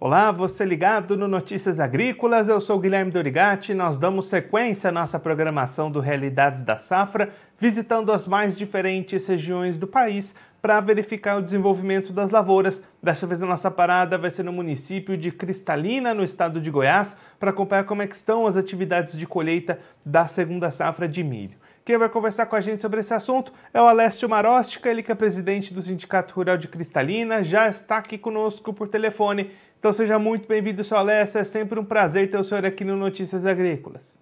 Olá, 0.00 0.30
você 0.30 0.64
ligado 0.64 1.16
no 1.16 1.26
Notícias 1.26 1.80
Agrícolas, 1.80 2.48
eu 2.48 2.60
sou 2.60 2.78
Guilherme 2.78 3.10
Dorigati. 3.10 3.74
Nós 3.74 3.98
damos 3.98 4.28
sequência 4.28 4.90
à 4.90 4.92
nossa 4.92 5.18
programação 5.18 5.90
do 5.90 5.98
Realidades 5.98 6.62
da 6.62 6.78
Safra, 6.78 7.30
visitando 7.58 8.12
as 8.12 8.24
mais 8.24 8.56
diferentes 8.56 9.26
regiões 9.26 9.76
do 9.76 9.88
país 9.88 10.36
para 10.62 10.78
verificar 10.78 11.36
o 11.36 11.42
desenvolvimento 11.42 12.12
das 12.12 12.30
lavouras. 12.30 12.80
Dessa 13.02 13.26
vez 13.26 13.42
a 13.42 13.46
nossa 13.46 13.72
parada 13.72 14.16
vai 14.16 14.30
ser 14.30 14.44
no 14.44 14.52
município 14.52 15.16
de 15.16 15.32
Cristalina, 15.32 16.14
no 16.14 16.22
estado 16.22 16.60
de 16.60 16.70
Goiás, 16.70 17.16
para 17.40 17.50
acompanhar 17.50 17.82
como 17.82 18.00
é 18.00 18.04
estão 18.04 18.46
as 18.46 18.56
atividades 18.56 19.18
de 19.18 19.26
colheita 19.26 19.80
da 20.06 20.28
segunda 20.28 20.70
safra 20.70 21.08
de 21.08 21.24
milho. 21.24 21.58
Quem 21.88 21.96
vai 21.96 22.10
conversar 22.10 22.44
com 22.44 22.54
a 22.54 22.60
gente 22.60 22.82
sobre 22.82 23.00
esse 23.00 23.14
assunto 23.14 23.50
é 23.72 23.80
o 23.80 23.86
Alessio 23.86 24.28
Marostica, 24.28 24.90
ele 24.90 25.02
que 25.02 25.10
é 25.10 25.14
presidente 25.14 25.72
do 25.72 25.80
Sindicato 25.80 26.34
Rural 26.34 26.58
de 26.58 26.68
Cristalina, 26.68 27.42
já 27.42 27.66
está 27.66 27.96
aqui 27.96 28.18
conosco 28.18 28.74
por 28.74 28.88
telefone. 28.88 29.52
Então 29.78 29.92
seja 29.92 30.18
muito 30.18 30.48
bem-vindo, 30.48 30.82
seu 30.82 30.98
Alessio, 30.98 31.38
é 31.38 31.44
sempre 31.44 31.78
um 31.78 31.84
prazer 31.84 32.28
ter 32.28 32.36
o 32.36 32.42
senhor 32.42 32.66
aqui 32.66 32.84
no 32.84 32.96
Notícias 32.96 33.46
Agrícolas. 33.46 34.18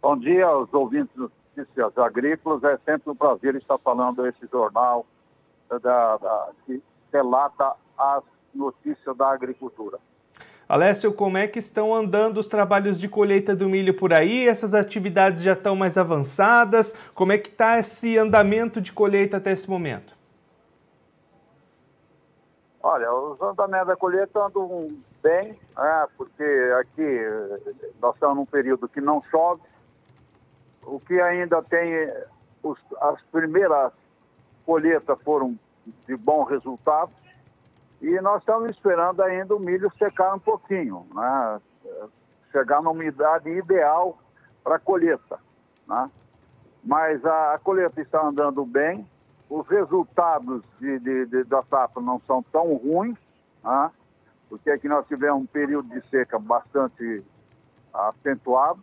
Bom 0.00 0.16
dia 0.16 0.46
aos 0.46 0.72
ouvintes 0.72 1.14
do 1.14 1.30
Notícias 1.54 1.98
Agrícolas, 1.98 2.64
é 2.64 2.78
sempre 2.78 3.10
um 3.10 3.14
prazer 3.14 3.56
estar 3.56 3.76
falando 3.76 4.26
esse 4.26 4.46
jornal 4.50 5.04
da, 5.68 5.78
da, 6.16 6.48
que 6.64 6.82
relata 7.12 7.74
as 7.98 8.24
notícias 8.54 9.14
da 9.14 9.30
agricultura. 9.30 9.98
Alessio, 10.66 11.12
como 11.12 11.36
é 11.36 11.46
que 11.46 11.58
estão 11.58 11.94
andando 11.94 12.38
os 12.38 12.48
trabalhos 12.48 12.98
de 12.98 13.06
colheita 13.06 13.54
do 13.54 13.68
milho 13.68 13.92
por 13.92 14.14
aí? 14.14 14.48
Essas 14.48 14.72
atividades 14.72 15.42
já 15.42 15.52
estão 15.52 15.76
mais 15.76 15.98
avançadas? 15.98 16.94
Como 17.12 17.32
é 17.32 17.38
que 17.38 17.48
está 17.48 17.78
esse 17.78 18.16
andamento 18.16 18.80
de 18.80 18.92
colheita 18.92 19.36
até 19.36 19.52
esse 19.52 19.68
momento? 19.68 20.19
Olha, 22.82 23.12
os 23.12 23.40
andamentos 23.42 23.88
da 23.88 23.96
colheita 23.96 24.40
andam 24.40 24.88
bem, 25.22 25.58
né, 25.76 26.06
porque 26.16 26.44
aqui 26.80 27.20
nós 28.00 28.14
estamos 28.14 28.36
num 28.36 28.46
período 28.46 28.88
que 28.88 29.00
não 29.00 29.22
chove, 29.30 29.62
o 30.86 30.98
que 30.98 31.20
ainda 31.20 31.62
tem, 31.62 31.92
os, 32.62 32.78
as 33.00 33.20
primeiras 33.24 33.92
colheitas 34.64 35.20
foram 35.22 35.58
de 36.06 36.16
bom 36.16 36.44
resultado, 36.44 37.10
e 38.00 38.18
nós 38.20 38.40
estamos 38.40 38.70
esperando 38.70 39.20
ainda 39.22 39.54
o 39.54 39.60
milho 39.60 39.92
secar 39.98 40.34
um 40.34 40.38
pouquinho, 40.38 41.06
né? 41.14 41.60
chegar 42.50 42.82
na 42.82 42.90
umidade 42.90 43.50
ideal 43.50 44.18
para 44.64 44.76
a 44.76 44.78
colheita. 44.78 45.38
Né? 45.86 46.10
Mas 46.82 47.24
a, 47.24 47.54
a, 47.54 47.58
colheita 47.58 48.00
está 48.00 48.24
andando 48.24 48.64
bem, 48.64 49.06
os 49.50 49.66
resultados 49.66 50.62
de, 50.78 51.00
de, 51.00 51.26
de, 51.26 51.44
da 51.44 51.60
safra 51.64 52.00
não 52.00 52.20
são 52.20 52.40
tão 52.40 52.72
ruins, 52.76 53.18
né? 53.64 53.90
porque 54.48 54.70
aqui 54.70 54.88
nós 54.88 55.04
tivemos 55.08 55.42
um 55.42 55.46
período 55.46 55.88
de 55.88 56.00
seca 56.08 56.38
bastante 56.38 57.24
acentuado 57.92 58.80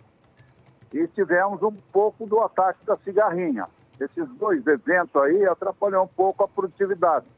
e 0.93 1.07
tivemos 1.07 1.63
um 1.63 1.71
pouco 1.71 2.27
do 2.27 2.41
ataque 2.41 2.85
da 2.85 2.97
cigarrinha. 2.97 3.67
Esses 3.99 4.27
dois 4.35 4.65
eventos 4.67 5.15
aí 5.21 5.45
atrapalhou 5.45 6.03
um 6.03 6.07
pouco 6.07 6.43
a 6.43 6.47
produtividade. 6.47 7.29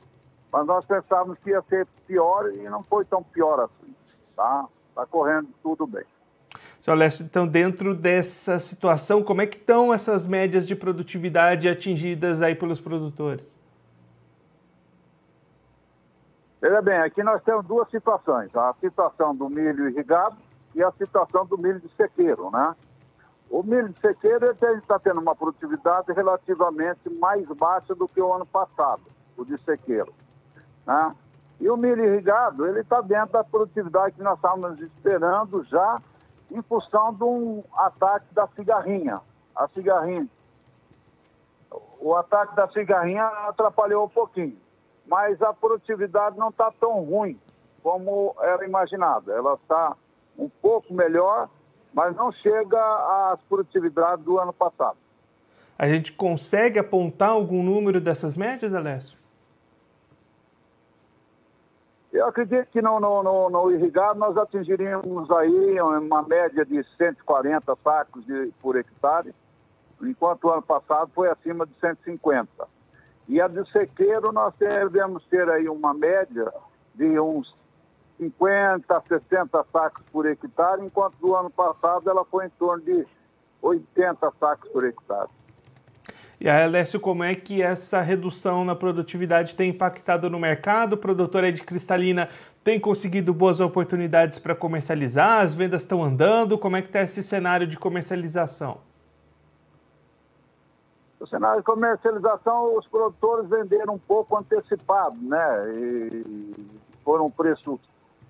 Mas 0.52 0.66
nós 0.66 0.84
pensávamos 0.86 1.38
que 1.40 1.52
ia 1.52 1.62
ser 1.62 1.86
pior 2.08 2.52
e 2.52 2.64
não 2.64 2.84
foi 2.84 3.06
tão 3.06 3.24
pior 3.24 3.60
assim. 3.60 3.96
Tá, 4.36 4.68
tá 4.96 5.06
correndo 5.06 5.50
tudo 5.62 5.86
bem. 5.86 6.06
Senhor 6.82 6.96
Lécio, 6.96 7.26
então 7.26 7.46
dentro 7.46 7.94
dessa 7.94 8.58
situação, 8.58 9.22
como 9.22 9.42
é 9.42 9.48
que 9.48 9.58
estão 9.58 9.94
essas 9.94 10.26
médias 10.26 10.66
de 10.66 10.76
produtividade 10.76 11.68
atingidas 11.68 12.42
aí 12.42 12.56
pelos 12.56 12.80
produtores? 12.80 13.58
Veja 16.62 16.82
bem, 16.82 16.98
aqui 16.98 17.24
nós 17.24 17.42
temos 17.44 17.66
duas 17.66 17.90
situações, 17.90 18.54
a 18.56 18.74
situação 18.80 19.36
do 19.36 19.50
milho 19.50 19.90
irrigado 19.90 20.38
e 20.76 20.84
a 20.84 20.92
situação 20.92 21.46
do 21.46 21.58
milho 21.58 21.80
de 21.80 21.90
sequeiro, 21.96 22.50
né? 22.52 22.76
O 23.50 23.64
milho 23.64 23.90
de 23.90 24.00
sequeiro 24.00 24.52
está 24.52 25.00
tendo 25.00 25.20
uma 25.20 25.36
produtividade 25.36 26.12
relativamente 26.14 27.10
mais 27.10 27.48
baixa 27.48 27.96
do 27.96 28.08
que 28.08 28.22
o 28.22 28.32
ano 28.32 28.46
passado, 28.46 29.02
o 29.36 29.44
de 29.44 29.58
sequeiro. 29.64 30.14
Né? 30.86 31.12
E 31.60 31.68
o 31.68 31.76
milho 31.76 32.06
irrigado, 32.06 32.68
ele 32.68 32.82
está 32.82 33.02
dentro 33.02 33.34
da 33.34 33.44
produtividade 33.44 34.16
que 34.16 34.22
nós 34.22 34.36
estávamos 34.36 34.80
esperando 34.80 35.64
já 35.64 36.00
em 36.52 36.62
função 36.62 37.14
de 37.14 37.24
um 37.24 37.64
ataque 37.76 38.34
da 38.34 38.48
cigarrinha. 38.48 39.20
A 39.56 39.68
cigarrinha. 39.68 40.28
O 42.00 42.16
ataque 42.16 42.56
da 42.56 42.68
cigarrinha 42.70 43.26
atrapalhou 43.48 44.06
um 44.06 44.10
pouquinho, 44.10 44.58
mas 45.06 45.42
a 45.42 45.54
produtividade 45.54 46.38
não 46.38 46.50
está 46.50 46.72
tão 46.80 47.04
ruim 47.04 47.40
como 47.84 48.36
era 48.40 48.66
imaginado. 48.66 49.32
Ela 49.32 49.56
está 49.56 49.96
um 50.38 50.50
pouco 50.50 50.94
melhor, 50.94 51.50
mas 51.94 52.16
não 52.16 52.32
chega 52.32 52.80
às 53.32 53.42
produtividades 53.42 54.24
do 54.24 54.40
ano 54.40 54.54
passado. 54.54 54.98
A 55.78 55.88
gente 55.88 56.14
consegue 56.14 56.80
apontar 56.80 57.30
algum 57.30 57.64
número 57.64 58.02
dessas 58.02 58.36
médias, 58.36 58.74
Alessio? 58.74 59.19
Eu 62.20 62.28
acredito 62.28 62.68
que 62.68 62.82
no, 62.82 63.00
no, 63.00 63.24
no, 63.24 63.50
no, 63.50 63.72
irrigado 63.72 64.20
nós 64.20 64.36
atingiríamos 64.36 65.32
aí 65.32 65.80
uma 65.80 66.22
média 66.22 66.66
de 66.66 66.84
140 66.98 67.78
sacos 67.82 68.26
de, 68.26 68.52
por 68.62 68.76
hectare, 68.76 69.34
enquanto 70.02 70.44
o 70.44 70.52
ano 70.52 70.62
passado 70.62 71.10
foi 71.16 71.30
acima 71.30 71.66
de 71.66 71.72
150. 71.80 72.68
E 73.30 73.40
a 73.40 73.48
de 73.48 73.66
sequeiro 73.72 74.34
nós 74.34 74.54
devemos 74.60 75.24
ter 75.28 75.50
aí 75.50 75.70
uma 75.70 75.94
média 75.94 76.52
de 76.94 77.18
uns 77.18 77.56
50, 78.18 79.02
60 79.08 79.66
sacos 79.72 80.04
por 80.12 80.26
hectare, 80.26 80.86
enquanto 80.86 81.16
do 81.22 81.34
ano 81.34 81.50
passado 81.50 82.10
ela 82.10 82.26
foi 82.26 82.48
em 82.48 82.50
torno 82.50 82.84
de 82.84 83.08
80 83.62 84.34
sacos 84.38 84.70
por 84.72 84.84
hectare. 84.84 85.30
E 86.42 86.48
aí, 86.48 86.64
Alessio, 86.64 87.02
como 87.02 87.22
é 87.22 87.36
que 87.36 87.62
essa 87.62 88.00
redução 88.00 88.64
na 88.64 88.74
produtividade 88.74 89.58
tem 89.58 89.72
impactado 89.72 90.30
no 90.30 90.40
mercado? 90.40 90.94
O 90.94 90.98
produtor 90.98 91.44
aí 91.44 91.52
de 91.52 91.62
cristalina 91.62 92.30
tem 92.64 92.80
conseguido 92.80 93.34
boas 93.34 93.60
oportunidades 93.60 94.40
para 94.40 94.56
comercializar? 94.56 95.42
As 95.42 95.54
vendas 95.54 95.82
estão 95.82 96.02
andando? 96.02 96.58
Como 96.58 96.78
é 96.78 96.82
que 96.82 96.88
está 96.88 97.02
esse 97.02 97.22
cenário 97.22 97.68
de 97.68 97.78
comercialização? 97.78 98.78
O 101.20 101.28
cenário 101.28 101.60
de 101.60 101.66
comercialização, 101.66 102.78
os 102.78 102.88
produtores 102.88 103.50
venderam 103.50 103.96
um 103.96 104.00
pouco 104.00 104.38
antecipado, 104.38 105.18
né? 105.22 105.74
E 105.76 106.56
foram 107.04 107.30
preços 107.30 107.82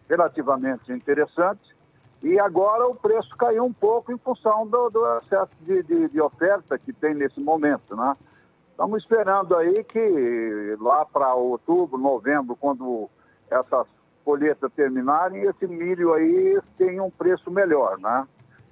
relativamente 0.09 0.91
interessantes 0.91 1.78
e 2.22 2.38
agora 2.40 2.88
o 2.88 2.96
preço 2.96 3.35
caiu 3.38 3.63
um 3.63 3.74
pouco 3.74 4.12
em 4.12 4.18
função 4.18 4.68
do, 4.68 4.90
do 4.90 5.18
excesso 5.18 5.52
de, 5.62 5.81
de, 5.84 6.09
de, 6.09 6.22
oferta 6.22 6.78
que 6.78 6.91
tem 6.91 7.13
nesse 7.13 7.40
momento, 7.40 7.96
né? 7.96 8.16
Estamos 8.72 9.02
esperando 9.02 9.56
aí 9.56 9.84
que 9.84 10.75
lá 10.79 11.06
para 11.06 11.34
outubro, 11.34 11.97
novembro, 11.97 12.56
quando 12.58 13.09
essas 13.50 13.88
colheitas 14.24 14.72
terminarem, 14.74 15.44
esse 15.44 15.66
milho 15.66 16.13
aí 16.13 16.59
tenha 16.78 17.02
um 17.03 17.09
preço 17.09 17.50
melhor, 17.50 17.97
né? 18.00 18.28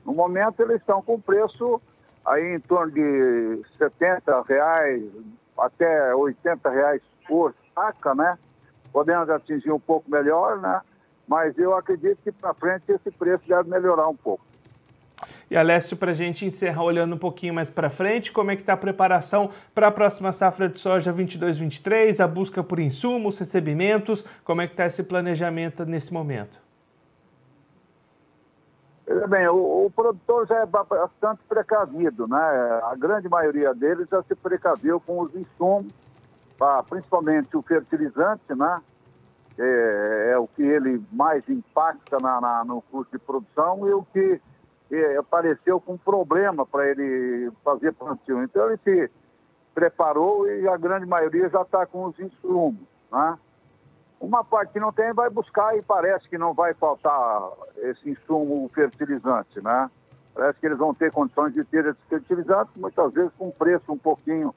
No 0.05 0.13
momento 0.13 0.61
eles 0.61 0.77
estão 0.77 1.01
com 1.01 1.19
preço 1.19 1.81
aí 2.25 2.55
em 2.55 2.59
torno 2.59 2.91
de 2.91 3.61
70 3.77 4.43
reais 4.43 5.03
até 5.57 6.13
80 6.13 6.69
reais 6.69 7.01
por 7.27 7.53
saca, 7.73 8.13
né? 8.13 8.37
Podemos 8.91 9.29
atingir 9.29 9.71
um 9.71 9.79
pouco 9.79 10.09
melhor, 10.11 10.57
né? 10.59 10.81
Mas 11.27 11.57
eu 11.57 11.75
acredito 11.75 12.19
que 12.23 12.31
para 12.31 12.53
frente 12.53 12.91
esse 12.91 13.11
preço 13.11 13.47
deve 13.47 13.69
melhorar 13.69 14.07
um 14.07 14.15
pouco. 14.15 14.43
E 15.49 15.57
Alessio, 15.57 15.95
para 15.97 16.11
a 16.11 16.13
gente 16.13 16.45
encerrar 16.45 16.83
olhando 16.83 17.15
um 17.15 17.17
pouquinho 17.17 17.53
mais 17.53 17.69
para 17.69 17.89
frente, 17.89 18.31
como 18.31 18.51
é 18.51 18.55
que 18.55 18.61
está 18.61 18.73
a 18.73 18.77
preparação 18.77 19.49
para 19.73 19.87
a 19.87 19.91
próxima 19.91 20.31
safra 20.31 20.67
de 20.67 20.77
soja 20.79 21.13
22-23, 21.13 22.19
a 22.19 22.27
busca 22.27 22.63
por 22.63 22.79
insumos, 22.79 23.39
recebimentos, 23.39 24.25
como 24.43 24.61
é 24.61 24.67
que 24.67 24.73
está 24.73 24.85
esse 24.85 25.03
planejamento 25.03 25.85
nesse 25.85 26.13
momento? 26.13 26.59
Veja 29.07 29.25
bem, 29.25 29.47
o, 29.47 29.85
o, 29.85 29.91
produtor 29.95 30.45
já 30.47 30.59
é 30.59 30.65
bastante 30.65 31.39
precavido, 31.47 32.27
né? 32.27 32.37
A 32.83 32.93
grande 32.97 33.29
maioria 33.29 33.73
deles 33.73 34.05
já 34.11 34.21
se 34.23 34.35
precaviu 34.35 34.99
com 34.99 35.21
os 35.21 35.33
insumos, 35.33 35.93
principalmente 36.89 37.55
o 37.55 37.61
fertilizante, 37.61 38.53
né? 38.53 38.81
É, 39.57 40.31
é 40.33 40.37
o 40.37 40.47
que 40.47 40.63
ele 40.63 41.03
mais 41.11 41.47
impacta 41.49 42.17
na, 42.21 42.39
na, 42.39 42.65
no 42.65 42.81
custo 42.81 43.17
de 43.17 43.23
produção 43.23 43.87
e 43.87 43.93
o 43.93 44.03
que 44.03 44.41
é, 44.91 45.17
apareceu 45.17 45.79
com 45.81 45.97
problema 45.97 46.65
para 46.65 46.89
ele 46.89 47.51
fazer 47.63 47.93
plantio. 47.93 48.43
Então 48.43 48.67
ele 48.67 48.79
se 48.83 49.11
preparou 49.73 50.49
e 50.49 50.67
a 50.67 50.77
grande 50.77 51.05
maioria 51.05 51.49
já 51.49 51.61
está 51.61 51.85
com 51.85 52.05
os 52.05 52.19
insumos. 52.19 52.81
Né? 53.11 53.37
Uma 54.19 54.43
parte 54.43 54.73
que 54.73 54.79
não 54.79 54.91
tem 54.91 55.13
vai 55.13 55.29
buscar 55.29 55.77
e 55.77 55.81
parece 55.81 56.27
que 56.27 56.37
não 56.37 56.53
vai 56.53 56.73
faltar 56.73 57.51
esse 57.77 58.09
insumo 58.09 58.69
fertilizante, 58.73 59.61
né? 59.61 59.89
Parece 60.33 60.59
que 60.59 60.65
eles 60.65 60.77
vão 60.77 60.93
ter 60.93 61.11
condições 61.11 61.53
de 61.53 61.63
ter 61.63 61.85
esse 61.85 61.99
fertilizante, 62.09 62.71
muitas 62.75 63.13
vezes 63.13 63.31
com 63.37 63.51
preço 63.51 63.91
um 63.91 63.97
pouquinho 63.97 64.53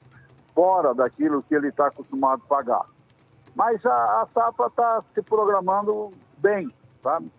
fora 0.53 0.93
daquilo 0.93 1.43
que 1.43 1.55
ele 1.55 1.69
está 1.69 1.87
acostumado 1.87 2.41
a 2.43 2.47
pagar. 2.47 2.85
Mas 3.55 3.85
a, 3.85 4.21
a 4.21 4.27
safra 4.33 4.67
está 4.67 5.03
se 5.13 5.21
programando 5.21 6.09
bem, 6.37 6.69
sabe? 7.03 7.31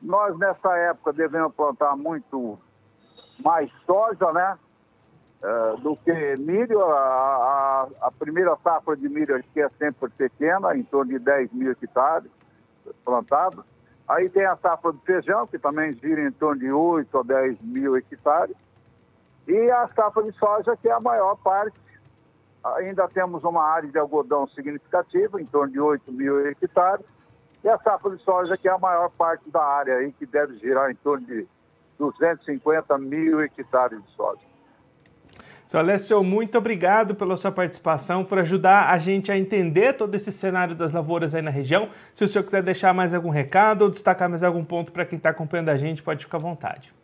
Nós, 0.00 0.38
nessa 0.38 0.76
época, 0.76 1.12
devemos 1.12 1.54
plantar 1.54 1.96
muito 1.96 2.58
mais 3.42 3.70
soja, 3.84 4.32
né? 4.32 4.58
Uh, 5.42 5.76
do 5.78 5.96
que 5.96 6.36
milho. 6.38 6.82
A, 6.82 6.98
a, 6.98 7.88
a, 8.06 8.12
primeira 8.12 8.56
safra 8.62 8.96
de 8.96 9.08
milho 9.08 9.36
aqui 9.36 9.60
é 9.60 9.68
sempre 9.78 10.08
pequena, 10.10 10.76
em 10.76 10.82
torno 10.82 11.12
de 11.12 11.18
10 11.18 11.52
mil 11.52 11.72
hectares 11.72 12.30
plantados. 13.04 13.64
Aí 14.08 14.28
tem 14.28 14.46
a 14.46 14.56
safra 14.56 14.92
de 14.92 15.00
feijão, 15.00 15.46
que 15.46 15.58
também 15.58 15.92
gira 15.92 16.22
em 16.22 16.30
torno 16.30 16.60
de 16.60 16.70
8 16.70 17.18
a 17.18 17.22
10 17.22 17.60
mil 17.62 17.96
hectares. 17.96 18.56
E 19.48 19.70
a 19.70 19.88
safra 19.88 20.22
de 20.22 20.32
soja, 20.32 20.76
que 20.76 20.88
é 20.88 20.92
a 20.92 21.00
maior 21.00 21.36
parte. 21.36 21.78
Ainda 22.74 23.08
temos 23.08 23.44
uma 23.44 23.62
área 23.62 23.88
de 23.88 23.98
algodão 23.98 24.46
significativa, 24.48 25.40
em 25.40 25.46
torno 25.46 25.72
de 25.72 25.80
8 25.80 26.12
mil 26.12 26.40
hectares. 26.48 27.04
E 27.62 27.68
a 27.68 27.78
safra 27.78 28.16
de 28.16 28.22
soja, 28.22 28.56
que 28.56 28.68
é 28.68 28.72
a 28.72 28.78
maior 28.78 29.10
parte 29.10 29.48
da 29.50 29.62
área 29.62 29.96
aí, 29.96 30.12
que 30.12 30.26
deve 30.26 30.58
girar 30.58 30.90
em 30.90 30.94
torno 30.94 31.26
de 31.26 31.46
250 31.98 32.98
mil 32.98 33.40
hectares 33.40 34.02
de 34.02 34.10
soja. 34.12 34.40
Seu 35.66 35.80
Alessio, 35.80 36.22
muito 36.22 36.56
obrigado 36.56 37.16
pela 37.16 37.36
sua 37.36 37.50
participação, 37.50 38.24
por 38.24 38.38
ajudar 38.38 38.90
a 38.90 38.98
gente 38.98 39.32
a 39.32 39.36
entender 39.36 39.94
todo 39.94 40.14
esse 40.14 40.30
cenário 40.30 40.76
das 40.76 40.92
lavouras 40.92 41.34
aí 41.34 41.42
na 41.42 41.50
região. 41.50 41.88
Se 42.14 42.22
o 42.22 42.28
senhor 42.28 42.44
quiser 42.44 42.62
deixar 42.62 42.94
mais 42.94 43.12
algum 43.12 43.30
recado 43.30 43.82
ou 43.82 43.90
destacar 43.90 44.28
mais 44.28 44.44
algum 44.44 44.64
ponto 44.64 44.92
para 44.92 45.04
quem 45.04 45.16
está 45.16 45.30
acompanhando 45.30 45.70
a 45.70 45.76
gente, 45.76 46.04
pode 46.04 46.24
ficar 46.24 46.38
à 46.38 46.40
vontade. 46.40 46.94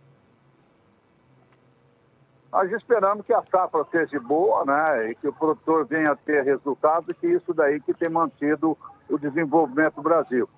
Nós 2.53 2.71
esperamos 2.71 3.25
que 3.25 3.33
a 3.33 3.43
safra 3.51 3.83
seja 3.91 4.21
boa, 4.21 4.65
né, 4.67 5.11
e 5.11 5.15
que 5.15 5.27
o 5.27 5.33
produtor 5.33 5.87
venha 5.87 6.13
a 6.13 6.17
ter 6.17 6.45
resultados, 6.45 7.09
e 7.09 7.15
que 7.15 7.27
isso 7.27 7.55
daí 7.55 7.81
que 7.81 7.95
tem 7.95 8.11
mantido 8.11 8.77
o 9.09 9.19
desenvolvimento 9.19 9.95
do 9.95 10.03
Brasil. 10.03 10.49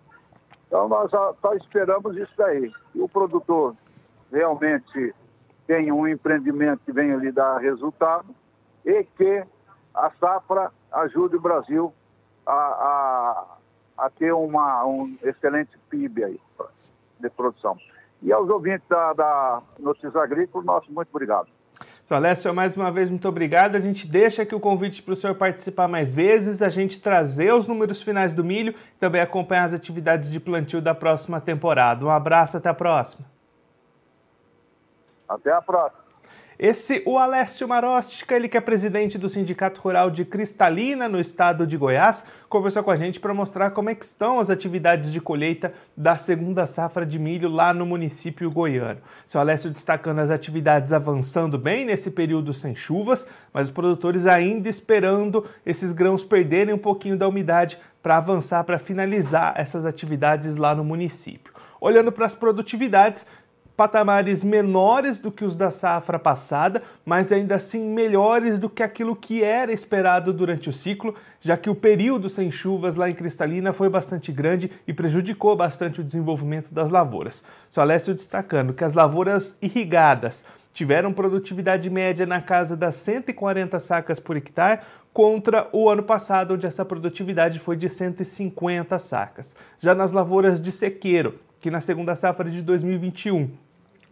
Então 0.67 0.89
nós 0.89 1.09
só 1.09 1.55
esperamos 1.55 2.17
isso 2.17 2.33
daí. 2.37 2.73
Que 2.93 3.01
o 3.01 3.09
produtor 3.09 3.77
realmente 4.33 5.15
tenha 5.69 5.95
um 5.95 6.09
empreendimento 6.09 6.83
que 6.85 6.91
venha 6.91 7.17
lhe 7.17 7.31
dar 7.31 7.59
resultado 7.59 8.27
e 8.85 9.05
que 9.05 9.45
a 9.95 10.11
safra 10.19 10.73
ajude 10.93 11.37
o 11.37 11.41
Brasil 11.41 11.95
a, 12.45 12.53
a, 12.53 13.57
a 13.99 14.11
ter 14.11 14.33
uma, 14.33 14.85
um 14.85 15.17
excelente 15.23 15.79
PIB 15.89 16.25
aí 16.25 16.41
de 17.21 17.31
produção. 17.31 17.79
E 18.21 18.33
aos 18.33 18.51
ouvintes 18.51 18.87
da, 18.89 19.13
da 19.13 19.63
Notícias 19.79 20.17
Agrícolas, 20.17 20.67
nosso 20.67 20.93
muito 20.93 21.09
obrigado. 21.11 21.54
Sr. 22.05 22.15
Alessio, 22.17 22.55
mais 22.55 22.77
uma 22.77 22.91
vez, 22.91 23.09
muito 23.09 23.27
obrigado. 23.27 23.77
A 23.77 23.81
gente 23.81 24.07
deixa 24.07 24.43
aqui 24.43 24.55
o 24.55 24.61
convite 24.61 25.03
para 25.03 25.15
o 25.15 25.17
senhor 25.17 25.35
participar 25.37 25.89
mais 25.89 26.13
vezes, 26.13 26.61
a 26.61 26.69
gente 26.69 27.01
trazer 27.01 27.53
os 27.55 27.67
números 27.67 28.03
finais 28.03 28.35
do 28.35 28.45
milho 28.45 28.75
e 28.95 28.99
também 28.99 29.23
acompanhar 29.23 29.65
as 29.65 29.73
atividades 29.73 30.31
de 30.31 30.39
plantio 30.39 30.83
da 30.83 30.95
próxima 30.95 31.41
temporada. 31.41 32.05
Um 32.05 32.11
abraço, 32.11 32.59
até 32.59 32.69
a 32.69 32.75
próxima. 32.75 33.25
Até 35.27 35.51
a 35.51 35.63
próxima. 35.63 36.04
Esse, 36.59 37.03
o 37.05 37.19
Alessio 37.19 37.67
Marostica, 37.67 38.37
ele 38.37 38.49
que 38.49 38.57
é 38.57 38.61
presidente 38.61 39.19
do 39.19 39.29
Sindicato 39.29 39.81
Rural 39.81 40.09
de 40.09 40.25
Cristalina, 40.25 41.09
no 41.09 41.19
estado 41.19 41.67
de 41.67 41.77
Goiás, 41.77 42.25
conversou 42.49 42.85
com 42.85 42.93
a 42.93 42.97
gente 42.97 43.19
para 43.19 43.35
mostrar 43.35 43.73
como 43.73 43.91
é 43.91 43.95
que 43.95 44.05
estão 44.05 44.39
as 44.39 44.49
atividades 44.49 45.13
de 45.13 45.21
colheita 45.21 45.75
da 45.97 46.17
segunda 46.17 46.65
safra 46.65 47.05
de 47.05 47.19
milho 47.19 47.49
lá 47.49 47.75
no 47.75 47.85
município 47.85 48.49
goiano. 48.53 49.01
Seu 49.27 49.41
Alessio 49.41 49.69
destacando 49.69 50.21
as 50.21 50.31
atividades 50.31 50.93
avançando 50.93 51.59
bem 51.59 51.85
nesse 51.85 52.13
período 52.13 52.55
sem 52.55 52.77
chuvas, 52.77 53.27
mas 53.53 53.67
os 53.67 53.75
produtores 53.75 54.25
ainda 54.25 54.69
esperando 54.69 55.45
esses 55.67 55.91
grãos 55.91 56.23
perderem 56.23 56.73
um 56.73 56.79
pouquinho 56.79 57.17
da 57.17 57.27
umidade 57.27 57.79
para 58.01 58.19
avançar, 58.19 58.63
para 58.63 58.79
finalizar 58.79 59.55
essas 59.57 59.85
atividades 59.85 60.55
lá 60.55 60.73
no 60.73 60.85
município. 60.85 61.53
Olhando 61.81 62.13
para 62.13 62.27
as 62.27 62.35
produtividades, 62.35 63.27
patamares 63.77 64.45
menores 64.45 65.21
do 65.21 65.33
que 65.33 65.45
os 65.45 65.57
da 65.57 65.71
safra 65.71 66.19
passada, 66.19 66.83
mas 67.05 67.33
ainda 67.33 67.57
assim 67.57 67.83
melhores 67.83 68.59
do 68.59 68.71
que 68.71 68.83
aquilo 68.83 69.17
que 69.17 69.43
era 69.43 69.73
esperado 69.73 70.33
durante 70.33 70.69
o 70.69 70.73
ciclo, 70.73 71.15
já 71.41 71.57
que 71.57 71.69
o 71.69 71.75
período 71.75 72.29
sem 72.29 72.51
chuvas 72.51 72.95
lá 72.95 73.11
em 73.11 73.15
Cristalina 73.15 73.73
foi 73.73 73.89
bastante 73.89 74.31
grande 74.31 74.71
e 74.87 74.93
prejudicou 74.93 75.57
bastante 75.57 76.01
o 76.01 76.05
desenvolvimento 76.05 76.73
das 76.73 76.91
lavouras. 76.91 77.45
Só 77.69 77.81
Alessio 77.81 78.15
destacando 78.15 78.73
que 78.73 78.85
as 78.85 78.95
lavouras 78.95 79.59
irrigadas 79.61 80.45
tiveram 80.73 81.13
produtividade 81.13 81.89
média 81.89 82.27
na 82.27 82.41
casa 82.41 82.77
das 82.77 82.97
140 82.97 83.79
sacas 83.79 84.19
por 84.19 84.37
hectare, 84.37 84.81
contra 85.13 85.69
o 85.73 85.89
ano 85.89 86.03
passado, 86.03 86.55
onde 86.55 86.67
essa 86.67 86.85
produtividade 86.85 87.61
foi 87.61 87.77
de 87.77 87.89
150 87.89 88.99
sacas. 88.99 89.55
Já 89.79 89.95
nas 89.95 90.13
lavouras 90.13 90.61
de 90.61 90.73
sequeiro, 90.73 91.39
que 91.61 91.71
na 91.71 91.81
segunda 91.81 92.17
safra 92.17 92.51
de 92.51 92.61
2021 92.61 93.64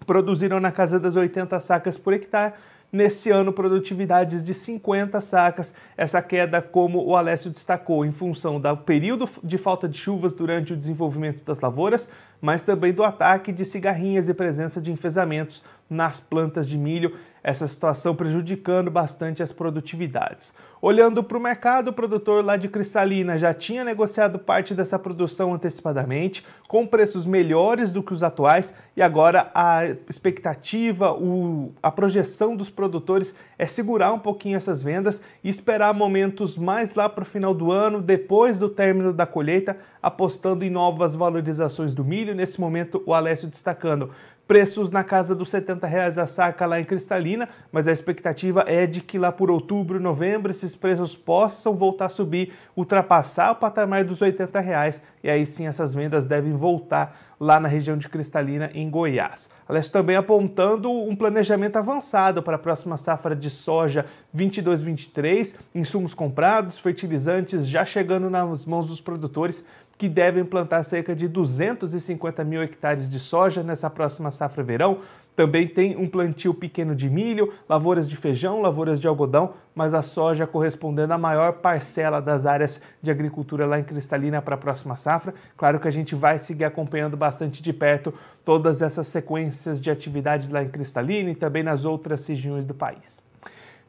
produziram 0.07 0.61
na 0.61 0.73
casa 0.73 0.99
das 0.99 1.17
80 1.17 1.59
sacas 1.61 1.97
por 1.97 2.13
hectare, 2.13 2.55
nesse 2.93 3.31
ano 3.31 3.53
produtividades 3.53 4.45
de 4.45 4.53
50 4.53 5.21
sacas. 5.21 5.73
Essa 5.97 6.21
queda, 6.21 6.61
como 6.61 7.03
o 7.03 7.17
Alessio 7.17 7.51
destacou, 7.51 8.05
em 8.05 8.13
função 8.13 8.61
do 8.61 8.77
período 8.77 9.29
de 9.43 9.57
falta 9.57 9.89
de 9.89 9.97
chuvas 9.97 10.35
durante 10.35 10.75
o 10.75 10.77
desenvolvimento 10.77 11.43
das 11.43 11.59
lavouras, 11.59 12.09
mas 12.43 12.65
também 12.65 12.93
do 12.93 13.05
ataque 13.05 13.53
de 13.53 13.65
cigarrinhas 13.65 14.29
e 14.29 14.35
presença 14.35 14.83
de 14.83 14.91
enfesamentos 14.91 15.63
nas 15.89 16.19
plantas 16.19 16.69
de 16.69 16.77
milho 16.77 17.17
essa 17.45 17.67
situação 17.67 18.15
prejudicando 18.15 18.91
bastante 18.91 19.43
as 19.43 19.53
produtividades. 19.53 20.55
Olhando 20.81 21.25
para 21.25 21.37
o 21.37 21.41
mercado, 21.41 21.89
o 21.89 21.93
produtor 21.93 22.45
lá 22.45 22.57
de 22.57 22.69
Cristalina 22.69 23.37
já 23.37 23.53
tinha 23.53 23.85
negociado 23.85 24.39
parte 24.39 24.75
dessa 24.75 24.99
produção 24.99 25.53
antecipadamente, 25.53 26.47
com 26.69 26.87
preços 26.87 27.27
melhores 27.27 27.91
do 27.91 28.03
que 28.03 28.13
os 28.13 28.23
atuais, 28.23 28.73
e 28.97 29.03
agora 29.03 29.51
a 29.55 29.85
expectativa, 30.09 31.13
o, 31.13 31.73
a 31.83 31.91
projeção 31.91 32.55
dos 32.57 32.71
produtores 32.71 33.35
é 33.59 33.67
segurar 33.67 34.13
um 34.13 34.19
pouquinho 34.19 34.57
essas 34.57 34.83
vendas 34.83 35.21
e 35.43 35.49
esperar 35.49 35.93
momentos 35.93 36.57
mais 36.57 36.95
lá 36.95 37.09
para 37.09 37.23
o 37.23 37.27
final 37.27 37.53
do 37.53 37.73
ano, 37.73 38.01
depois 38.01 38.59
do 38.59 38.69
término 38.69 39.13
da 39.13 39.27
colheita, 39.27 39.77
apostando 40.03 40.65
em 40.65 40.71
novas 40.71 41.15
valorizações 41.15 41.95
do 41.95 42.05
milho. 42.05 42.35
Nesse 42.35 42.61
momento, 42.61 43.03
o 43.07 43.15
Alessio 43.15 43.49
destacando 43.49 44.11
preços 44.47 44.91
na 44.91 45.05
casa 45.05 45.35
dos 45.35 45.51
70 45.51 45.87
reais 45.87 46.19
a 46.19 46.27
saca 46.27 46.67
lá 46.67 46.81
em 46.81 46.85
Cristalina, 46.85 47.49
mas 47.71 47.87
a 47.87 47.93
expectativa 47.93 48.65
é 48.67 48.87
de 48.87 49.01
que 49.01 49.19
lá 49.19 49.31
por 49.31 49.51
outubro, 49.51 50.01
novembro, 50.01 50.51
esses 50.51 50.75
preços 50.75 51.17
possam 51.17 51.75
voltar 51.75 52.07
a 52.07 52.09
subir, 52.11 52.53
ultrapassar 52.77 53.53
o 53.53 53.57
patamar 53.57 54.05
dos 54.05 54.21
80 54.21 54.61
reais 54.61 55.03
e 55.23 55.31
aí 55.31 55.47
sim 55.47 55.67
essas 55.67 55.95
vendas 55.95 56.27
devem 56.27 56.53
voltar 56.53 57.33
lá 57.41 57.59
na 57.59 57.67
região 57.67 57.97
de 57.97 58.09
Cristalina, 58.09 58.71
em 58.73 58.89
Goiás. 58.89 59.51
Aliás, 59.69 59.91
também 59.91 60.15
apontando 60.15 60.89
um 60.93 61.17
planejamento 61.17 61.77
avançado 61.77 62.41
para 62.41 62.55
a 62.55 62.59
próxima 62.59 62.97
safra 62.97 63.35
de 63.35 63.51
soja 63.51 64.07
22-23, 64.37 65.57
insumos 65.75 66.15
comprados, 66.15 66.79
fertilizantes 66.79 67.67
já 67.67 67.85
chegando 67.85 68.31
nas 68.31 68.65
mãos 68.65 68.87
dos 68.87 69.01
produtores 69.01 69.67
que 70.03 70.09
devem 70.09 70.45
plantar 70.45 70.83
cerca 70.83 71.15
de 71.15 71.29
250 71.29 72.43
mil 72.43 72.61
hectares 72.61 73.09
de 73.09 73.21
soja 73.21 73.63
nessa 73.63 73.89
próxima 73.89 74.33
safra 74.33 74.61
verão. 74.61 74.99
Também 75.37 75.69
tem 75.69 75.97
um 75.97 76.09
plantio 76.09 76.53
pequeno 76.53 76.93
de 76.93 77.09
milho, 77.09 77.53
lavouras 77.69 78.09
de 78.09 78.17
feijão, 78.17 78.61
lavouras 78.61 78.99
de 78.99 79.07
algodão, 79.07 79.55
mas 79.73 79.95
a 79.95 80.03
soja 80.03 80.45
correspondendo 80.45 81.13
à 81.13 81.19
maior 81.19 81.53
parcela 81.53 82.21
das 82.21 82.47
áreas 82.47 82.83
de 83.01 83.13
agricultura 83.13 83.65
lá 83.65 83.79
em 83.79 83.85
Cristalina 83.85 84.43
para 84.43 84.57
a 84.57 84.59
próxima 84.59 84.97
safra. 84.97 85.35
Claro 85.57 85.79
que 85.79 85.87
a 85.87 85.93
gente 85.93 86.17
vai 86.17 86.37
seguir 86.37 86.65
acompanhando 86.65 87.17
bastante 87.17 87.63
de 87.63 87.73
perto 87.73 88.13
todas 88.45 88.83
essas 88.83 89.07
sequências 89.07 89.81
de 89.81 89.89
atividade 89.89 90.51
lá 90.51 90.65
em 90.65 90.69
Cristalina 90.69 91.31
e 91.31 91.37
também 91.37 91.63
nas 91.63 91.85
outras 91.85 92.27
regiões 92.27 92.65
do 92.65 92.75
país. 92.75 93.23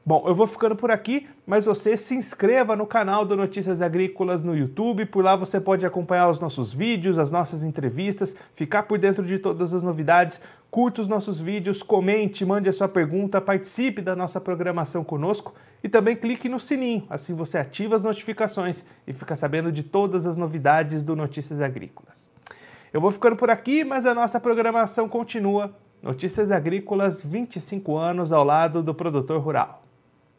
Bom, 0.05 0.25
eu 0.27 0.35
vou 0.35 0.45
ficando 0.45 0.75
por 0.75 0.91
aqui, 0.91 1.29
mas 1.47 1.63
você 1.63 1.95
se 1.95 2.13
inscreva 2.13 2.75
no 2.75 2.85
canal 2.85 3.23
do 3.23 3.37
Notícias 3.37 3.81
Agrícolas 3.81 4.43
no 4.43 4.53
YouTube, 4.53 5.05
por 5.05 5.23
lá 5.23 5.33
você 5.33 5.61
pode 5.61 5.85
acompanhar 5.85 6.27
os 6.27 6.41
nossos 6.41 6.73
vídeos, 6.73 7.17
as 7.17 7.31
nossas 7.31 7.63
entrevistas, 7.63 8.35
ficar 8.53 8.83
por 8.83 8.99
dentro 8.99 9.25
de 9.25 9.39
todas 9.39 9.73
as 9.73 9.81
novidades, 9.81 10.41
curta 10.69 10.99
os 10.99 11.07
nossos 11.07 11.39
vídeos, 11.39 11.81
comente, 11.81 12.45
mande 12.45 12.67
a 12.67 12.73
sua 12.73 12.89
pergunta, 12.89 13.39
participe 13.39 14.01
da 14.01 14.13
nossa 14.13 14.41
programação 14.41 15.05
conosco 15.05 15.55
e 15.81 15.87
também 15.87 16.17
clique 16.17 16.49
no 16.49 16.59
sininho, 16.59 17.05
assim 17.09 17.33
você 17.33 17.57
ativa 17.57 17.95
as 17.95 18.03
notificações 18.03 18.83
e 19.07 19.13
fica 19.13 19.37
sabendo 19.37 19.71
de 19.71 19.83
todas 19.83 20.25
as 20.25 20.35
novidades 20.35 21.01
do 21.01 21.15
Notícias 21.15 21.61
Agrícolas. 21.61 22.29
Eu 22.91 22.99
vou 22.99 23.09
ficando 23.09 23.37
por 23.37 23.49
aqui, 23.49 23.85
mas 23.85 24.05
a 24.05 24.13
nossa 24.13 24.37
programação 24.37 25.07
continua. 25.07 25.73
Notícias 26.01 26.51
Agrícolas 26.51 27.21
25 27.21 27.95
anos 27.95 28.33
ao 28.33 28.43
lado 28.43 28.83
do 28.83 28.93
produtor 28.93 29.39
rural. 29.39 29.82